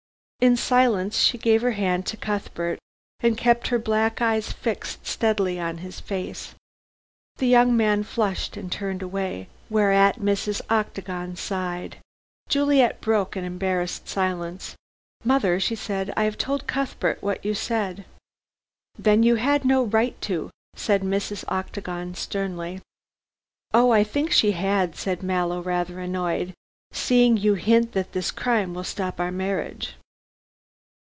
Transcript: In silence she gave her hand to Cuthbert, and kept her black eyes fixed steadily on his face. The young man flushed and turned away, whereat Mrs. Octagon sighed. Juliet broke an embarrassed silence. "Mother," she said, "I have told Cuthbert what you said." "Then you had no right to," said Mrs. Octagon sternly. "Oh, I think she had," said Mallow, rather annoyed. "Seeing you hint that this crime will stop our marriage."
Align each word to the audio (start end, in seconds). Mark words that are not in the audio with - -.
In 0.43 0.57
silence 0.57 1.19
she 1.19 1.37
gave 1.37 1.61
her 1.61 1.73
hand 1.73 2.07
to 2.07 2.17
Cuthbert, 2.17 2.79
and 3.19 3.37
kept 3.37 3.67
her 3.67 3.77
black 3.77 4.23
eyes 4.23 4.51
fixed 4.51 5.05
steadily 5.05 5.59
on 5.59 5.77
his 5.85 5.99
face. 5.99 6.55
The 7.35 7.45
young 7.45 7.77
man 7.77 8.01
flushed 8.01 8.57
and 8.57 8.71
turned 8.71 9.03
away, 9.03 9.49
whereat 9.69 10.17
Mrs. 10.17 10.59
Octagon 10.67 11.35
sighed. 11.35 11.97
Juliet 12.49 13.01
broke 13.01 13.35
an 13.35 13.43
embarrassed 13.43 14.07
silence. 14.09 14.75
"Mother," 15.23 15.59
she 15.59 15.75
said, 15.75 16.11
"I 16.17 16.23
have 16.23 16.39
told 16.39 16.65
Cuthbert 16.65 17.21
what 17.21 17.45
you 17.45 17.53
said." 17.53 18.05
"Then 18.97 19.21
you 19.21 19.35
had 19.35 19.63
no 19.63 19.83
right 19.83 20.19
to," 20.21 20.49
said 20.75 21.03
Mrs. 21.03 21.45
Octagon 21.49 22.15
sternly. 22.15 22.81
"Oh, 23.75 23.91
I 23.91 24.03
think 24.03 24.31
she 24.31 24.53
had," 24.53 24.95
said 24.95 25.21
Mallow, 25.21 25.61
rather 25.61 25.99
annoyed. 25.99 26.55
"Seeing 26.91 27.37
you 27.37 27.53
hint 27.53 27.91
that 27.91 28.13
this 28.13 28.31
crime 28.31 28.73
will 28.73 28.83
stop 28.83 29.19
our 29.19 29.31
marriage." 29.31 29.93